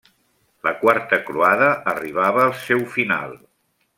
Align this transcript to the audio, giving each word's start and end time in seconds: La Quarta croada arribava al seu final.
La 0.67 0.71
Quarta 0.83 1.19
croada 1.27 1.69
arribava 1.93 2.43
al 2.47 2.57
seu 2.65 2.83
final. 2.97 3.39